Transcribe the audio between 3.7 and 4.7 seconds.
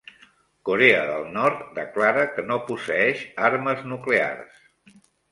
nuclears